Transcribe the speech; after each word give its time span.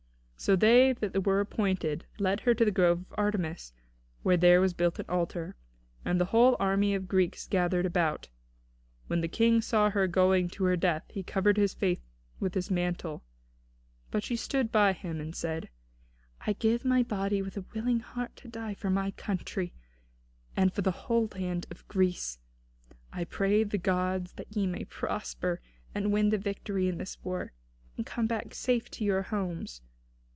So 0.41 0.55
they 0.55 0.93
that 0.93 1.27
were 1.27 1.39
appointed 1.39 2.07
led 2.17 2.39
her 2.41 2.55
to 2.55 2.65
the 2.65 2.71
grove 2.71 3.01
of 3.01 3.13
Artemis, 3.15 3.73
where 4.23 4.37
there 4.37 4.59
was 4.59 4.73
built 4.73 4.97
an 4.97 5.05
altar, 5.07 5.55
and 6.03 6.19
the 6.19 6.25
whole 6.33 6.57
army 6.59 6.95
of 6.95 7.03
the 7.03 7.07
Greeks 7.09 7.47
gathered 7.47 7.85
about. 7.85 8.29
When 9.05 9.21
the 9.21 9.27
King 9.27 9.61
saw 9.61 9.91
her 9.91 10.07
going 10.07 10.49
to 10.49 10.63
her 10.63 10.75
death 10.75 11.03
he 11.11 11.21
covered 11.21 11.57
his 11.57 11.75
face 11.75 11.99
with 12.39 12.55
his 12.55 12.71
mantle; 12.71 13.23
but 14.09 14.23
she 14.23 14.35
stood 14.35 14.71
by 14.71 14.93
him, 14.93 15.21
and 15.21 15.35
said: 15.35 15.69
"I 16.47 16.53
give 16.53 16.83
my 16.83 17.03
body 17.03 17.43
with 17.43 17.55
a 17.55 17.65
willing 17.75 17.99
heart 17.99 18.35
to 18.37 18.47
die 18.47 18.73
for 18.73 18.89
my 18.89 19.11
country 19.11 19.73
and 20.57 20.73
for 20.73 20.81
the 20.81 20.89
whole 21.05 21.29
land 21.35 21.67
of 21.69 21.87
Greece. 21.87 22.39
I 23.13 23.25
pray 23.25 23.63
the 23.63 23.77
gods 23.77 24.33
that 24.33 24.55
ye 24.57 24.65
may 24.65 24.85
prosper, 24.85 25.61
and 25.93 26.11
win 26.11 26.29
the 26.29 26.39
victory 26.39 26.87
in 26.87 26.97
this 26.97 27.23
war, 27.23 27.53
and 27.95 28.07
come 28.07 28.25
back 28.25 28.55
safe 28.55 28.89
to 28.89 29.05
your 29.05 29.21
homes. 29.21 29.83